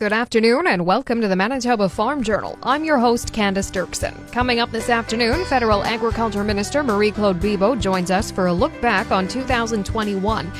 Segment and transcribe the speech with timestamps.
[0.00, 2.58] Good afternoon and welcome to the Manitoba Farm Journal.
[2.62, 4.32] I'm your host, Candace Dirksen.
[4.32, 8.72] Coming up this afternoon, Federal Agriculture Minister Marie Claude Bibeau joins us for a look
[8.80, 10.50] back on 2021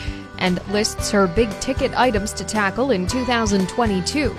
[0.40, 4.36] and lists her big ticket items to tackle in 2022.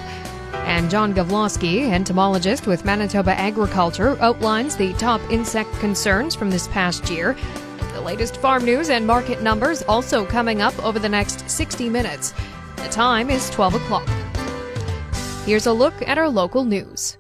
[0.53, 7.09] And John Gavloski, entomologist with Manitoba Agriculture, outlines the top insect concerns from this past
[7.09, 7.35] year.
[7.93, 12.35] The latest farm news and market numbers also coming up over the next 60 minutes.
[12.75, 14.07] The time is 12 o'clock.
[15.45, 17.17] Here's a look at our local news.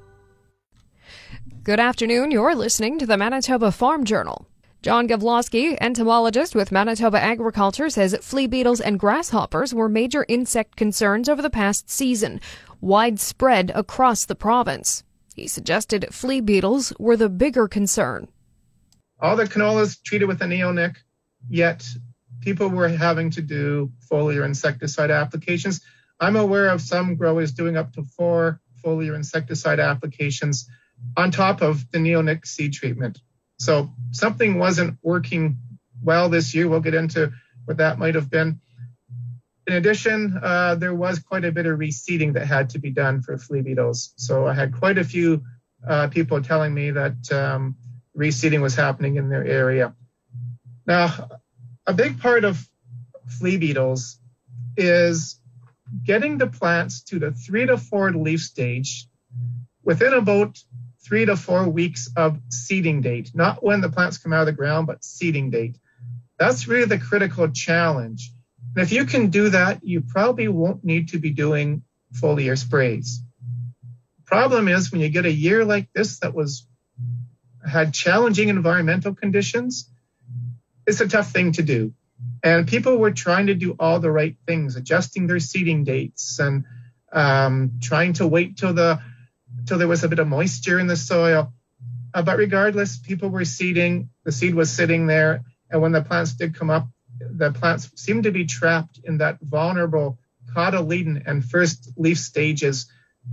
[1.63, 2.29] Good afternoon.
[2.29, 4.47] You're listening to the Manitoba Farm Journal.
[4.83, 11.27] John Gavloski, entomologist with Manitoba Agriculture, says flea beetles and grasshoppers were major insect concerns
[11.27, 12.39] over the past season,
[12.79, 15.03] widespread across the province.
[15.35, 18.27] He suggested flea beetles were the bigger concern.
[19.19, 20.95] All the canolas treated with a neonic,
[21.49, 21.83] yet
[22.41, 25.81] people were having to do foliar insecticide applications
[26.21, 30.69] I'm aware of some growers doing up to four foliar insecticide applications
[31.17, 33.19] on top of the neonic seed treatment.
[33.57, 35.57] So something wasn't working
[36.01, 36.69] well this year.
[36.69, 37.31] We'll get into
[37.65, 38.61] what that might have been.
[39.65, 43.21] In addition, uh, there was quite a bit of reseeding that had to be done
[43.21, 44.13] for flea beetles.
[44.15, 45.43] So I had quite a few
[45.87, 47.75] uh, people telling me that um,
[48.15, 49.95] reseeding was happening in their area.
[50.85, 51.29] Now,
[51.87, 52.67] a big part of
[53.27, 54.19] flea beetles
[54.77, 55.40] is
[56.03, 59.07] getting the plants to the three to four leaf stage
[59.83, 60.57] within about
[61.03, 64.51] three to four weeks of seeding date, not when the plants come out of the
[64.51, 65.77] ground, but seeding date.
[66.37, 68.31] That's really the critical challenge.
[68.75, 73.21] And if you can do that, you probably won't need to be doing foliar sprays.
[74.25, 76.65] Problem is when you get a year like this that was
[77.67, 79.89] had challenging environmental conditions,
[80.87, 81.93] it's a tough thing to do.
[82.43, 86.65] And people were trying to do all the right things, adjusting their seeding dates and
[87.13, 88.99] um, trying to wait till the
[89.65, 91.53] till there was a bit of moisture in the soil.
[92.13, 94.09] Uh, but regardless, people were seeding.
[94.23, 96.87] The seed was sitting there, and when the plants did come up,
[97.19, 100.17] the plants seemed to be trapped in that vulnerable
[100.55, 102.87] cotyledon and first leaf stages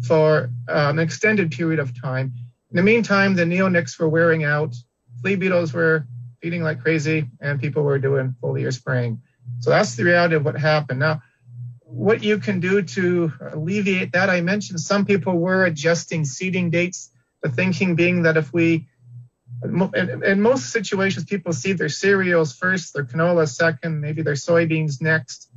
[0.07, 2.35] for uh, an extended period of time.
[2.71, 4.75] In the meantime, the neonics were wearing out.
[5.23, 6.07] Flea beetles were
[6.41, 9.21] feeding like crazy, and people were doing foliar spraying.
[9.61, 11.01] So that's the reality of what happened.
[11.01, 11.23] Now,
[11.81, 17.11] what you can do to alleviate that, I mentioned some people were adjusting seeding dates.
[17.43, 18.89] The thinking being that if we,
[19.63, 25.51] in most situations, people seed their cereals first, their canola second, maybe their soybeans next.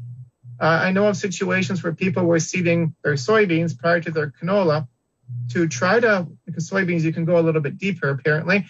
[0.59, 4.88] Uh, I know of situations where people were seeding their soybeans prior to their canola
[5.50, 8.66] to try to, because soybeans you can go a little bit deeper apparently,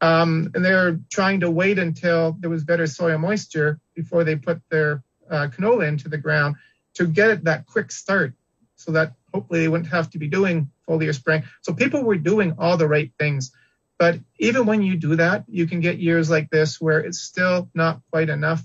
[0.00, 4.60] um, and they're trying to wait until there was better soil moisture before they put
[4.70, 6.56] their uh, canola into the ground
[6.94, 8.34] to get that quick start
[8.76, 11.44] so that hopefully they wouldn't have to be doing foliar spraying.
[11.62, 13.52] So people were doing all the right things.
[13.98, 17.68] But even when you do that, you can get years like this where it's still
[17.74, 18.64] not quite enough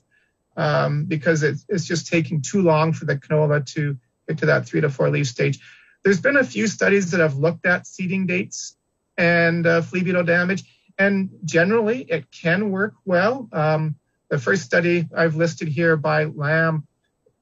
[0.56, 4.68] um, because it's, it's just taking too long for the canola to get to that
[4.68, 5.60] three to four leaf stage.
[6.04, 8.78] There's been a few studies that have looked at seeding dates
[9.18, 10.64] and uh, flea beetle damage
[10.98, 13.50] and generally, it can work well.
[13.52, 13.96] Um,
[14.30, 16.88] the first study I've listed here by Lamb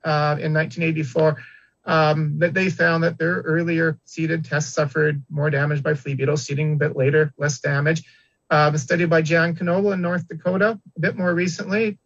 [0.03, 1.37] uh, in 1984,
[1.85, 6.43] um, that they found that their earlier seeded tests suffered more damage by flea beetles,
[6.43, 8.03] seeding a bit later, less damage.
[8.49, 11.97] The study by Janet Knodel in North Dakota, a bit more recently,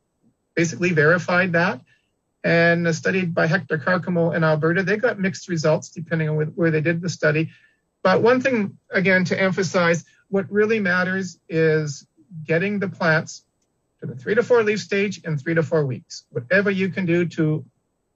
[0.55, 1.81] basically verified that.
[2.43, 6.69] And a study by Hector Carcamo in Alberta, they got mixed results depending on where
[6.69, 7.49] they did the study.
[8.03, 12.05] But one thing, again, to emphasize, what really matters is
[12.45, 13.43] getting the plants
[13.99, 16.25] to the three to four leaf stage in three to four weeks.
[16.29, 17.65] Whatever you can do to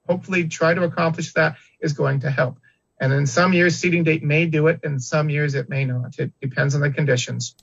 [0.07, 2.57] hopefully try to accomplish that is going to help.
[2.99, 6.19] And in some years, seeding date may do it, and some years it may not.
[6.19, 7.55] It depends on the conditions.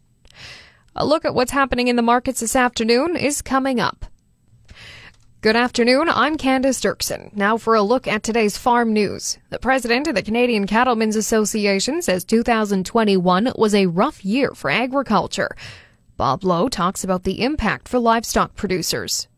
[0.95, 4.07] A look at what's happening in the markets this afternoon is coming up.
[5.43, 6.09] Good afternoon.
[6.09, 7.31] I'm Candace Dirksen.
[7.37, 9.39] Now for a look at today's farm news.
[9.51, 15.55] The president of the Canadian Cattlemen's Association says 2021 was a rough year for agriculture.
[16.17, 19.29] Bob Lowe talks about the impact for livestock producers.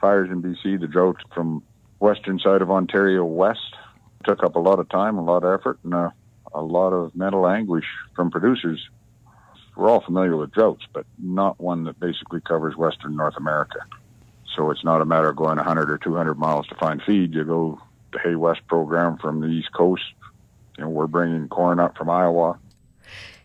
[0.00, 1.62] Fires in BC, the drought from
[2.00, 3.76] western side of Ontario west
[4.24, 6.12] took up a lot of time, a lot of effort, and a,
[6.52, 7.86] a lot of mental anguish
[8.16, 8.88] from producers.
[9.76, 13.78] We're all familiar with droughts, but not one that basically covers western North America.
[14.62, 17.34] So it's not a matter of going 100 or 200 miles to find feed.
[17.34, 17.80] You go
[18.12, 20.04] the Hay West program from the East Coast.
[20.78, 22.60] Know, we're bringing corn up from Iowa.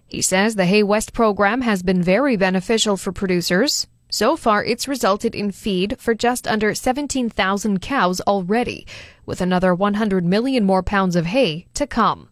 [0.08, 3.88] He says the Hay West program has been very beneficial for producers.
[4.12, 8.86] So far, it's resulted in feed for just under 17,000 cows already,
[9.26, 12.30] with another 100 million more pounds of hay to come.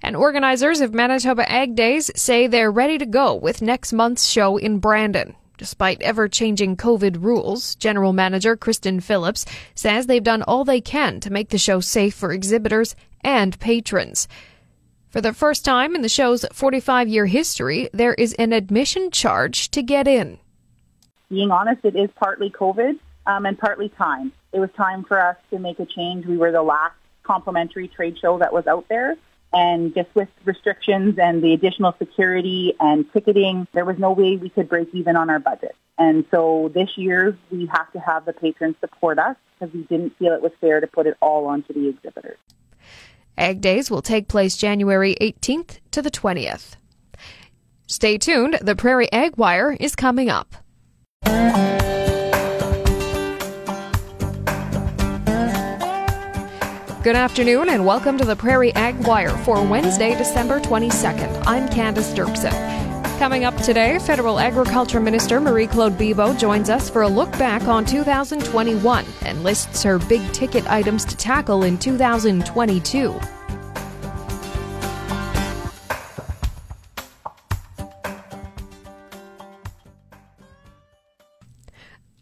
[0.00, 4.56] And organizers of Manitoba Ag Days say they're ready to go with next month's show
[4.56, 5.36] in Brandon.
[5.58, 9.44] Despite ever changing COVID rules, General Manager Kristen Phillips
[9.74, 14.26] says they've done all they can to make the show safe for exhibitors and patrons.
[15.10, 19.70] For the first time in the show's 45 year history, there is an admission charge
[19.72, 20.38] to get in
[21.30, 24.32] being honest, it is partly COVID um, and partly time.
[24.52, 26.26] It was time for us to make a change.
[26.26, 29.16] We were the last complimentary trade show that was out there.
[29.52, 34.50] And just with restrictions and the additional security and ticketing, there was no way we
[34.50, 35.74] could break even on our budget.
[35.96, 40.16] And so this year we have to have the patrons support us because we didn't
[40.18, 42.38] feel it was fair to put it all onto the exhibitors.
[43.36, 46.76] Ag Days will take place January 18th to the 20th.
[47.86, 50.56] Stay tuned, the Prairie Ag Wire is coming up.
[57.08, 61.42] Good afternoon and welcome to the Prairie Ag Wire for Wednesday, December 22nd.
[61.46, 62.52] I'm Candace Dirksen.
[63.18, 67.62] Coming up today, Federal Agriculture Minister Marie Claude Bibeau joins us for a look back
[67.62, 73.18] on 2021 and lists her big ticket items to tackle in 2022.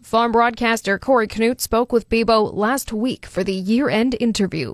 [0.07, 4.73] Farm broadcaster Corey Canute spoke with Bibeau last week for the year end interview.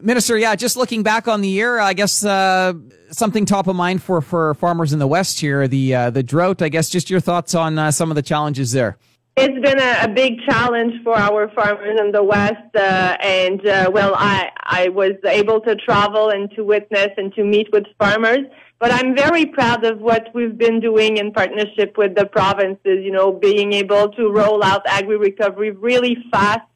[0.00, 2.74] Minister, yeah, just looking back on the year, I guess uh,
[3.10, 6.62] something top of mind for, for farmers in the West here, the uh, the drought.
[6.62, 8.98] I guess just your thoughts on uh, some of the challenges there.
[9.38, 13.90] It's been a, a, big challenge for our farmers in the West, uh, and uh,
[13.92, 18.46] well, I I was able to travel and to witness and to meet with farmers.
[18.78, 23.10] But I'm very proud of what we've been doing in partnership with the provinces, you
[23.10, 26.66] know, being able to roll out agri recovery really fast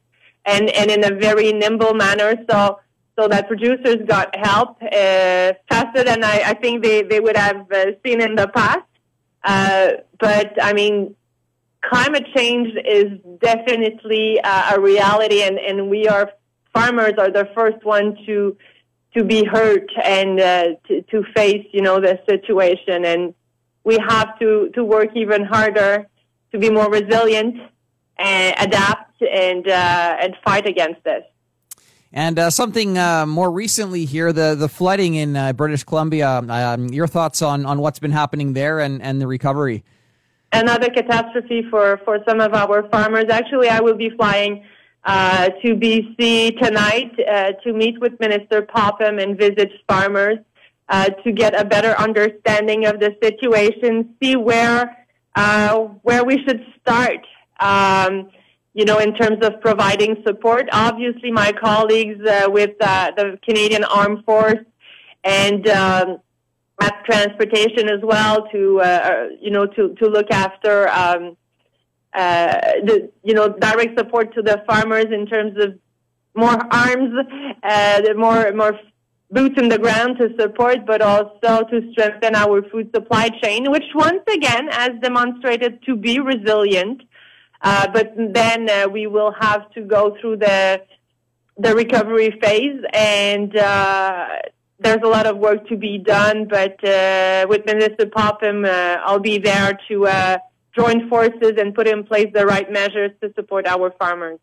[0.45, 2.35] and, and in a very nimble manner.
[2.47, 2.79] So,
[3.17, 7.71] so that producers got help uh, faster than I, I think they, they would have
[7.71, 8.85] uh, seen in the past.
[9.43, 11.15] Uh, but I mean,
[11.81, 16.31] climate change is definitely uh, a reality, and, and we are
[16.73, 18.57] farmers are the first one to
[19.13, 23.03] to be hurt and uh, to, to face, you know, the situation.
[23.03, 23.33] And
[23.83, 26.07] we have to, to work even harder
[26.51, 27.57] to be more resilient
[28.17, 31.23] and adapt and, uh, and fight against this.
[32.13, 36.29] And uh, something uh, more recently here, the, the flooding in uh, British Columbia.
[36.47, 39.83] Um, your thoughts on, on what's been happening there and, and the recovery?
[40.53, 43.25] Another catastrophe for, for some of our farmers.
[43.29, 44.65] Actually, I will be flying
[45.03, 50.37] uh, to BC tonight uh, to meet with Minister Popham and visit farmers
[50.89, 54.97] uh, to get a better understanding of the situation, see where
[55.35, 57.25] uh, where we should start.
[57.59, 58.29] Um,
[58.73, 60.69] you know, in terms of providing support.
[60.71, 64.63] Obviously, my colleagues uh, with the Canadian Armed Force
[65.23, 66.19] and um,
[66.81, 68.59] at transportation as well to
[69.39, 70.89] you know to to look after.
[70.89, 71.37] Um,
[72.13, 75.79] uh, the you know direct support to the farmers in terms of
[76.35, 77.13] more arms,
[77.63, 78.77] uh, more more
[79.29, 83.85] boots in the ground to support, but also to strengthen our food supply chain, which
[83.95, 87.01] once again has demonstrated to be resilient.
[87.61, 90.81] Uh, but then uh, we will have to go through the
[91.57, 94.27] the recovery phase, and uh,
[94.81, 96.47] there's a lot of work to be done.
[96.47, 100.37] But uh, with Minister Popham, uh, I'll be there to uh,
[100.75, 104.39] join forces and put in place the right measures to support our farmers.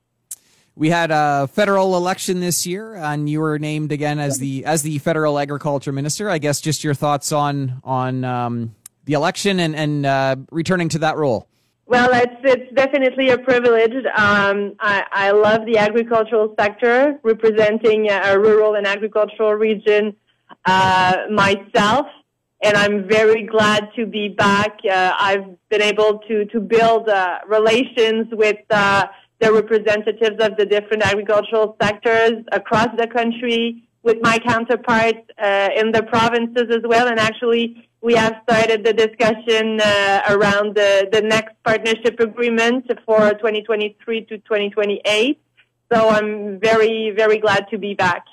[0.76, 4.83] We had a federal election this year, and you were named again as the as
[4.83, 6.30] the federal agriculture minister.
[6.30, 11.00] I guess just your thoughts on on um, the election and and uh, returning to
[11.00, 11.49] that role.
[11.87, 13.95] Well, it's it's definitely a privilege.
[14.16, 20.14] Um, I, I love the agricultural sector, representing a rural and agricultural region
[20.69, 22.07] uh, myself
[22.63, 24.79] and I'm very glad to be back.
[24.85, 29.07] Uh, I've been able to to build uh, relations with uh,
[29.41, 35.93] the representatives of the different agricultural sectors across the country, with my counterparts uh, in
[35.93, 37.07] the provinces as well.
[37.07, 39.81] And actually, we have started the discussion
[40.33, 45.41] around the the next partnership agreement for 2023 to 2028.
[45.93, 48.25] So I'm very very glad to be back.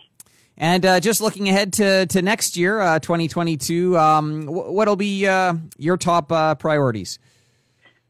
[0.57, 5.55] And uh, just looking ahead to, to next year, uh, 2022, um, what'll be uh,
[5.77, 7.19] your top uh, priorities?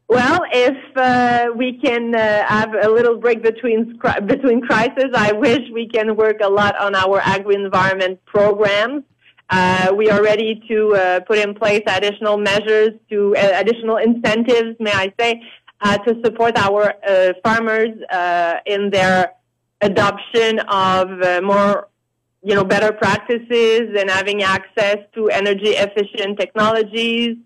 [0.08, 5.58] Well, if uh, we can uh, have a little break between between crises, I wish
[5.72, 9.02] we can work a lot on our agri-environment programs.
[9.96, 15.42] We are ready to put in place additional measures to additional incentives, may I say,
[15.82, 16.94] to support our
[17.42, 17.90] farmers
[18.64, 19.32] in their
[19.80, 21.08] adoption of
[21.42, 21.88] more,
[22.46, 27.36] you know, better practices and having access to energy efficient technologies,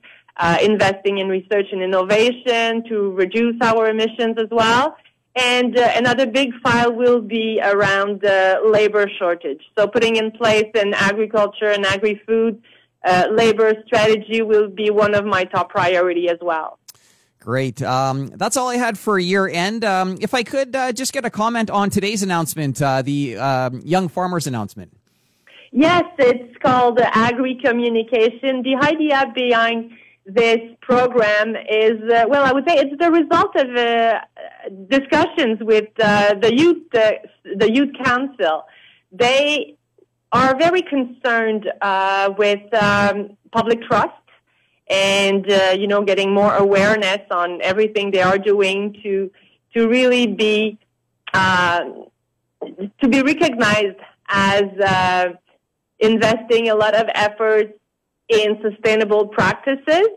[0.62, 4.96] investing in research and innovation to reduce our emissions as well.
[5.36, 9.62] And uh, another big file will be around uh, labor shortage.
[9.78, 12.60] So putting in place an agriculture and agri-food
[13.04, 16.79] uh, labor strategy will be one of my top priority as well.
[17.40, 17.80] Great.
[17.82, 19.82] Um, that's all I had for year end.
[19.82, 23.80] Um, if I could uh, just get a comment on today's announcement, uh, the um,
[23.82, 24.92] Young Farmers announcement.
[25.72, 28.62] Yes, it's called Agri Communication.
[28.62, 29.92] The idea behind
[30.26, 34.20] this program is, uh, well, I would say it's the result of uh,
[34.90, 38.64] discussions with uh, the youth, the youth council.
[39.12, 39.76] They
[40.32, 41.70] are very concerned
[42.36, 44.19] with um, public trust
[44.90, 49.30] and uh, you know getting more awareness on everything they are doing to
[49.74, 50.78] to really be
[51.32, 53.96] to be recognized
[54.28, 54.64] as
[56.00, 57.78] investing a lot of effort
[58.28, 60.08] in sustainable practices.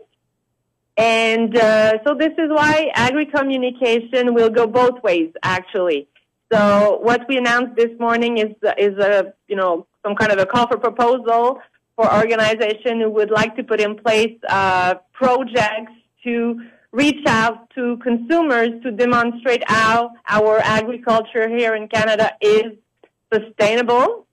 [0.96, 6.08] And uh, so this is why agri-communication will go both ways, actually.
[6.52, 10.46] So what we announced this morning is is a you know some kind of a
[10.46, 11.58] call for proposal
[11.96, 15.92] for organizations who would like to put in place uh, projects
[16.24, 16.60] to
[16.92, 22.72] reach out to consumers to demonstrate how our agriculture here in Canada is
[23.32, 24.24] sustainable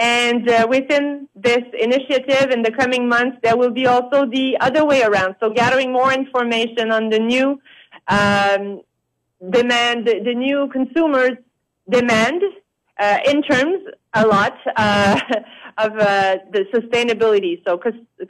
[0.00, 4.82] and uh, within this initiative in the coming months, there will be also the other
[4.82, 5.36] way around.
[5.40, 7.60] So gathering more information on the new
[8.08, 8.80] um,
[9.50, 11.32] demand, the new consumers
[11.86, 12.42] demand
[13.00, 13.82] uh, in terms
[14.14, 15.18] a lot uh,
[15.78, 17.62] of uh, the sustainability.
[17.66, 17.80] So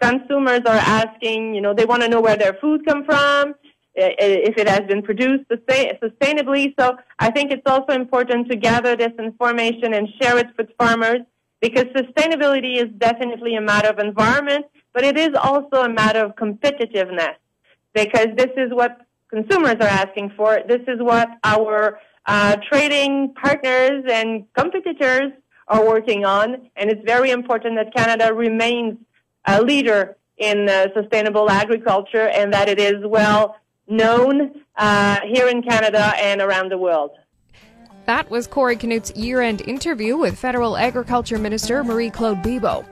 [0.01, 3.55] consumers are asking, you know, they want to know where their food come from,
[3.95, 6.75] if it has been produced sustainably.
[6.79, 11.21] So I think it's also important to gather this information and share it with farmers
[11.61, 16.37] because sustainability is definitely a matter of environment, but it is also a matter of
[16.37, 17.35] competitiveness
[17.93, 18.99] because this is what
[19.29, 20.61] consumers are asking for.
[20.67, 25.33] This is what our uh, trading partners and competitors
[25.69, 28.99] are working on, and it's very important that Canada remains
[29.47, 35.63] a leader in uh, sustainable agriculture and that it is well known uh, here in
[35.63, 37.11] Canada and around the world.
[38.07, 42.85] That was Corey Knut's year end interview with Federal Agriculture Minister Marie Claude Bibeau.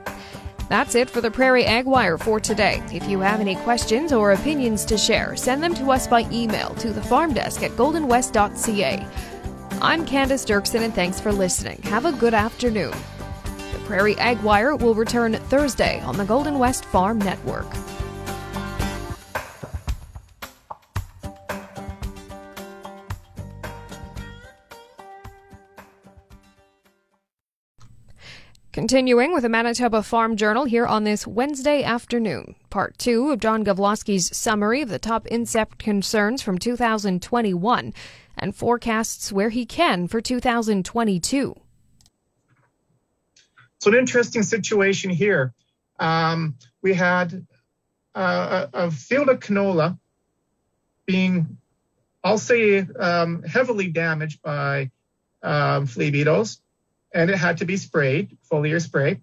[0.69, 2.83] That's it for the Prairie Ag Wire for today.
[2.93, 6.75] If you have any questions or opinions to share, send them to us by email
[6.75, 9.07] to the farm desk at goldenwest.ca.
[9.81, 11.81] I'm Candace Dirksen and thanks for listening.
[11.83, 12.93] Have a good afternoon.
[13.73, 17.65] The Prairie Ag Wire will return Thursday on the Golden West Farm Network.
[28.89, 33.63] Continuing with the Manitoba Farm Journal here on this Wednesday afternoon, part two of John
[33.63, 37.93] Gavloski's summary of the top insect concerns from 2021
[38.35, 41.55] and forecasts where he can for 2022.
[43.77, 45.53] So, an interesting situation here.
[45.99, 47.45] Um, we had
[48.15, 49.99] uh, a, a, field of canola
[51.05, 51.59] being,
[52.23, 54.89] I'll say, um, heavily damaged by
[55.43, 56.59] um, flea beetles
[57.13, 59.21] and it had to be sprayed, foliar spray.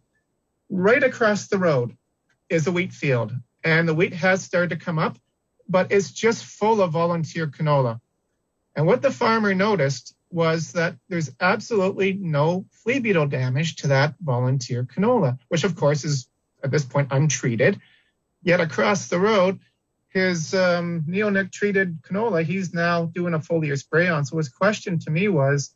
[0.68, 1.96] Right across the road
[2.48, 5.18] is a wheat field, and the wheat has started to come up,
[5.68, 8.00] but it's just full of volunteer canola.
[8.74, 14.14] And what the farmer noticed was that there's absolutely no flea beetle damage to that
[14.20, 16.28] volunteer canola, which of course is
[16.62, 17.80] at this point untreated.
[18.42, 19.60] Yet across the road,
[20.08, 24.24] his um, neonic treated canola, he's now doing a foliar spray on.
[24.24, 25.74] So his question to me was,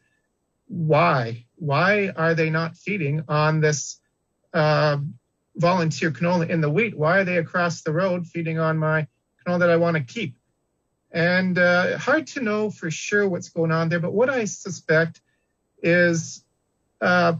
[0.71, 1.47] why?
[1.57, 4.01] Why are they not feeding on this
[4.55, 4.99] uh,
[5.57, 6.97] volunteer canola in the wheat?
[6.97, 9.09] Why are they across the road feeding on my
[9.45, 10.37] canola that I want to keep?
[11.11, 15.21] And uh, hard to know for sure what's going on there, but what I suspect
[15.83, 16.45] is
[17.01, 17.35] uh,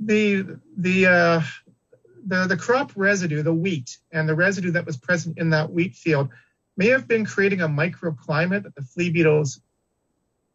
[0.00, 1.42] the the uh,
[2.24, 5.96] the the crop residue, the wheat, and the residue that was present in that wheat
[5.96, 6.28] field
[6.76, 9.60] may have been creating a microclimate that the flea beetles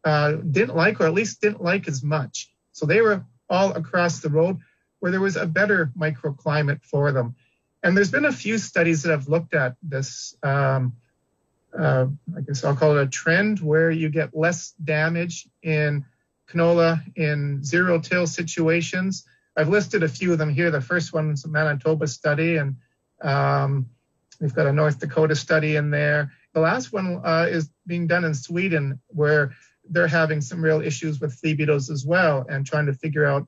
[0.04, 2.50] uh, didn't like, or at least didn't like as much.
[2.72, 4.58] So they were all across the road
[5.00, 7.34] where there was a better microclimate for them.
[7.82, 10.34] And there's been a few studies that have looked at this.
[10.42, 10.94] Um,
[11.76, 12.06] uh,
[12.36, 16.04] I guess I'll call it a trend where you get less damage in
[16.48, 19.24] canola in zero till situations
[19.56, 20.70] I've listed a few of them here.
[20.70, 22.76] The first one's a Manitoba study, and
[23.22, 23.86] um,
[24.40, 26.32] we've got a North Dakota study in there.
[26.54, 29.54] The last one uh, is being done in Sweden, where
[29.88, 33.46] they're having some real issues with flea beetles as well, and trying to figure out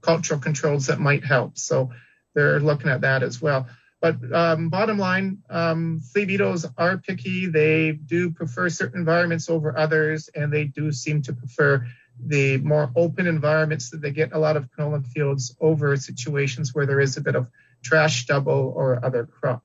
[0.00, 1.58] cultural controls that might help.
[1.58, 1.90] So
[2.34, 3.68] they're looking at that as well.
[4.00, 7.46] But um, bottom line, um, flea beetles are picky.
[7.46, 11.86] They do prefer certain environments over others, and they do seem to prefer
[12.24, 16.86] the more open environments that they get a lot of canola fields over situations where
[16.86, 17.48] there is a bit of
[17.82, 19.62] trash stubble or other crop.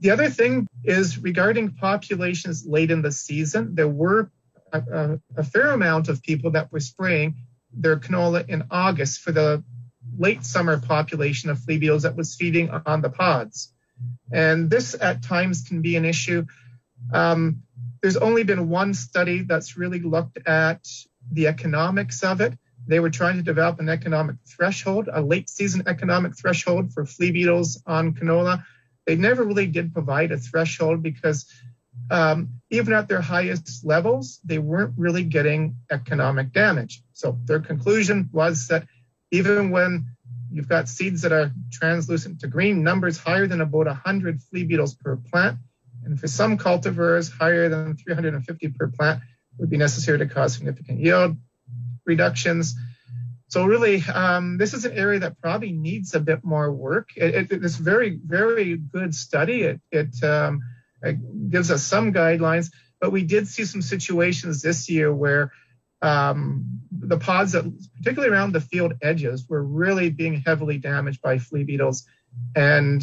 [0.00, 4.30] The other thing is regarding populations late in the season, there were
[4.78, 7.36] a, a, fair amount of people that were spraying
[7.72, 9.62] their canola in August for the
[10.18, 13.72] late summer population of flea beetles that was feeding on the pods.
[14.32, 16.44] And this at times can be an issue.
[17.12, 17.62] Um,
[18.02, 20.86] there's only been one study that's really looked at
[21.30, 22.54] the economics of it.
[22.86, 27.30] They were trying to develop an economic threshold, a late season economic threshold for flea
[27.30, 28.64] beetles on canola.
[29.06, 31.46] They never really did provide a threshold because
[32.10, 37.02] um, even at their highest levels, they weren't really getting economic damage.
[37.12, 38.86] So their conclusion was that
[39.30, 40.06] even when
[40.50, 44.94] you've got seeds that are translucent to green, numbers higher than about 100 flea beetles
[44.94, 45.58] per plant,
[46.04, 49.22] and for some cultivars, higher than 350 per plant
[49.58, 51.36] would be necessary to cause significant yield
[52.04, 52.74] reductions.
[53.48, 57.10] So really, um, this is an area that probably needs a bit more work.
[57.16, 59.62] It, it, it's very, very good study.
[59.62, 60.60] It, it, um,
[61.48, 62.70] gives us some guidelines,
[63.00, 65.52] but we did see some situations this year where
[66.02, 67.64] um, the pods, that,
[67.96, 72.04] particularly around the field edges, were really being heavily damaged by flea beetles,
[72.54, 73.02] and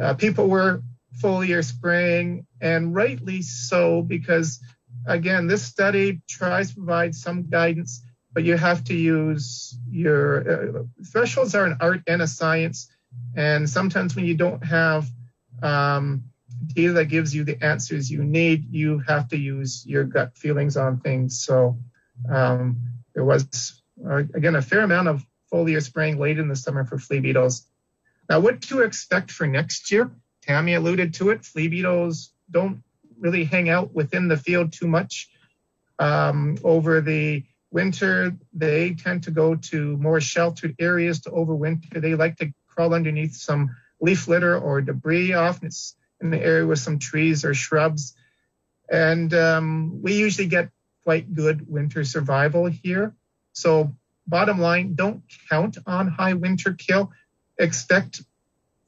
[0.00, 0.82] uh, people were
[1.22, 4.60] foliar spraying, and rightly so, because
[5.06, 10.82] again, this study tries to provide some guidance, but you have to use your uh,
[11.12, 12.90] thresholds are an art and a science,
[13.36, 15.08] and sometimes when you don't have
[15.62, 16.24] um,
[16.74, 20.76] data that gives you the answers you need, you have to use your gut feelings
[20.76, 21.40] on things.
[21.40, 21.78] So
[22.30, 22.76] um,
[23.14, 26.98] there was, uh, again, a fair amount of foliar spraying late in the summer for
[26.98, 27.66] flea beetles.
[28.28, 30.10] Now, what to expect for next year?
[30.42, 31.44] Tammy alluded to it.
[31.44, 32.82] Flea beetles don't
[33.18, 35.28] really hang out within the field too much.
[35.98, 42.00] Um, over the winter, they tend to go to more sheltered areas to overwinter.
[42.00, 45.32] They like to crawl underneath some leaf litter or debris.
[45.32, 48.14] Often it's in the area with some trees or shrubs.
[48.90, 50.70] And um, we usually get
[51.04, 53.14] quite good winter survival here.
[53.52, 53.94] So,
[54.26, 57.12] bottom line, don't count on high winter kill.
[57.58, 58.22] Expect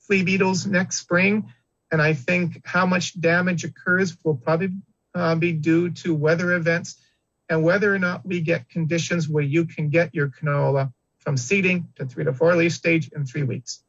[0.01, 1.53] flea beetles next spring.
[1.91, 4.71] And I think how much damage occurs will probably
[5.15, 6.97] uh, be due to weather events
[7.49, 11.89] and whether or not we get conditions where you can get your canola from seeding
[11.97, 13.83] to three to four leaf stage in three weeks.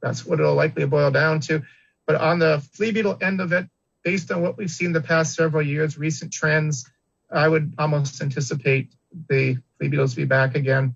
[0.00, 1.62] That's what it'll likely boil down to.
[2.06, 3.66] But on the flea beetle end of it,
[4.04, 6.88] based on what we've seen the past several years, recent trends,
[7.30, 8.92] I would almost anticipate
[9.28, 10.94] the flea beetles to be back again.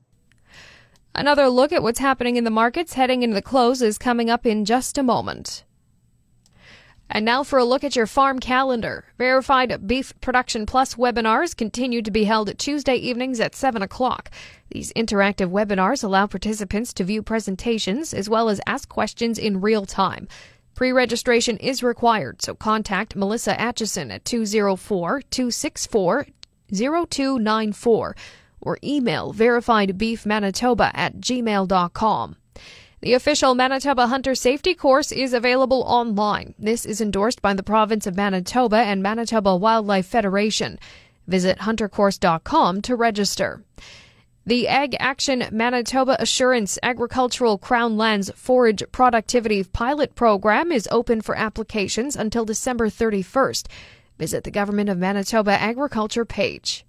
[1.14, 4.44] Another look at what's happening in the markets heading into the close is coming up
[4.44, 5.64] in just a moment.
[7.08, 9.04] And now for a look at your farm calendar.
[9.16, 14.30] Verified Beef Production Plus webinars continue to be held Tuesday evenings at 7 o'clock.
[14.70, 19.86] These interactive webinars allow participants to view presentations as well as ask questions in real
[19.86, 20.26] time.
[20.76, 26.26] Pre registration is required, so contact Melissa Atchison at 204 264
[26.70, 28.16] 0294
[28.60, 32.36] or email verifiedbeefmanitoba at gmail.com.
[33.00, 36.54] The official Manitoba Hunter Safety Course is available online.
[36.58, 40.78] This is endorsed by the province of Manitoba and Manitoba Wildlife Federation.
[41.26, 43.64] Visit huntercourse.com to register.
[44.48, 51.36] The Ag Action Manitoba Assurance Agricultural Crown Lands Forage Productivity Pilot Program is open for
[51.36, 53.66] applications until December 31st.
[54.18, 56.86] Visit the Government of Manitoba Agriculture page.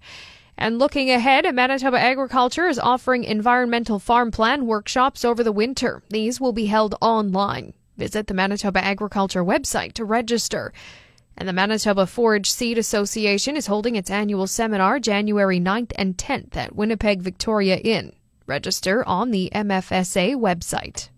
[0.56, 6.04] And looking ahead, Manitoba Agriculture is offering environmental farm plan workshops over the winter.
[6.12, 7.74] These will be held online.
[7.98, 10.74] Visit the Manitoba Agriculture website to register.
[11.38, 16.58] And the Manitoba Forage Seed Association is holding its annual seminar January 9th and 10th
[16.58, 18.13] at Winnipeg Victoria Inn.
[18.47, 21.10] Register on the MFSA website.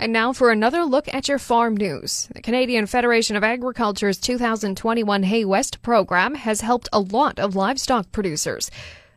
[0.00, 2.28] And now for another look at your farm news.
[2.34, 8.10] The Canadian Federation of Agriculture's 2021 Hay West program has helped a lot of livestock
[8.10, 8.70] producers.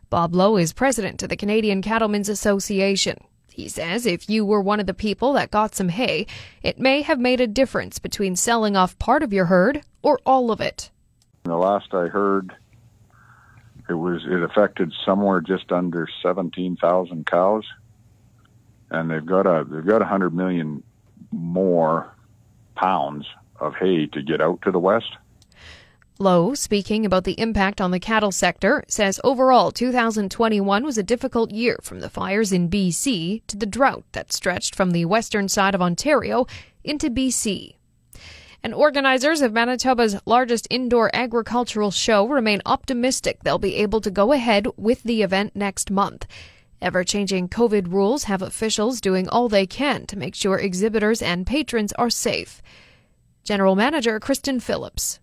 [0.10, 3.17] Bob Lowe is president of the Canadian Cattlemen's Association.
[3.54, 6.26] He says if you were one of the people that got some hay,
[6.64, 10.52] it may have made a difference between selling off part of your herd or all
[10.52, 10.90] of it.
[11.44, 12.56] The last I heard,
[13.90, 17.66] it was it affected somewhere just under 17,000 cows.
[18.90, 20.84] and they've got a they've got a hundred million
[21.32, 22.14] more
[22.76, 23.26] pounds
[23.60, 25.12] of hay to get out to the west.
[26.22, 31.50] Lowe, speaking about the impact on the cattle sector, says overall 2021 was a difficult
[31.50, 35.74] year from the fires in BC to the drought that stretched from the western side
[35.74, 36.46] of Ontario
[36.84, 37.74] into BC.
[38.62, 44.32] And organizers of Manitoba's largest indoor agricultural show remain optimistic they'll be able to go
[44.32, 46.28] ahead with the event next month.
[46.84, 51.48] Ever changing COVID rules have officials doing all they can to make sure exhibitors and
[51.48, 52.62] patrons are safe.
[53.44, 55.20] General Manager Kristen Phillips.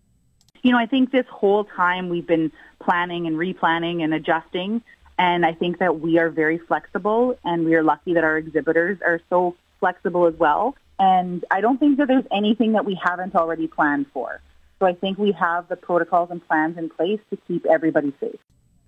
[0.62, 4.82] You know, I think this whole time we've been planning and replanning and adjusting,
[5.18, 8.98] and I think that we are very flexible, and we are lucky that our exhibitors
[9.04, 10.76] are so flexible as well.
[10.98, 14.40] And I don't think that there's anything that we haven't already planned for.
[14.78, 18.38] So I think we have the protocols and plans in place to keep everybody safe.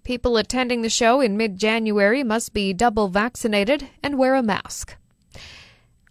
[0.05, 4.97] People attending the show in mid January must be double vaccinated and wear a mask.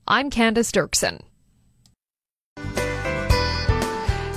[0.08, 1.22] I'm Candace Dirksen.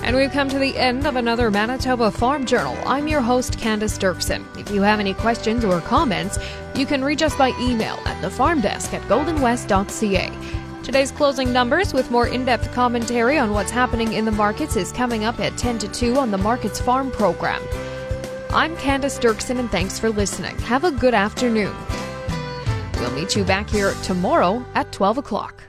[0.03, 2.77] And we've come to the end of another Manitoba Farm Journal.
[2.85, 4.45] I'm your host, Candace Dirksen.
[4.59, 6.39] If you have any questions or comments,
[6.75, 10.83] you can reach us by email at thefarmdesk at goldenwest.ca.
[10.83, 14.91] Today's closing numbers with more in depth commentary on what's happening in the markets is
[14.91, 17.63] coming up at 10 to 2 on the Markets Farm program.
[18.51, 20.59] I'm Candace Dirksen, and thanks for listening.
[20.63, 21.75] Have a good afternoon.
[22.95, 25.63] We'll meet you back here tomorrow at 12 o'clock.